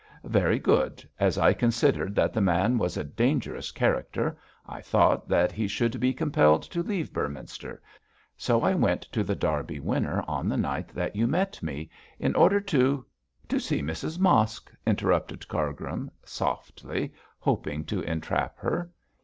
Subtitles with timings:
[0.23, 4.35] 'Very good; as I considered that the man was a dangerous character
[4.65, 7.83] I thought that he should be compelled to leave Beorminster;
[8.35, 12.33] so I went to The Derby Winner on the night that you met me, in
[12.33, 13.05] order to'
[13.47, 18.89] 'To see Mrs Mosk!' interrupted Cargrim, softly, hoping to entrap her.